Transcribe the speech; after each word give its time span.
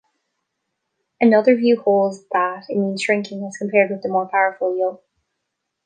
Another 1.19 1.55
view 1.55 1.79
holds 1.79 2.23
that 2.31 2.65
it 2.69 2.75
means 2.75 3.03
"shrinking", 3.03 3.45
as 3.45 3.57
compared 3.57 3.91
with 3.91 4.01
the 4.01 4.09
more 4.09 4.27
powerful 4.27 4.75
Yeo. 4.75 4.99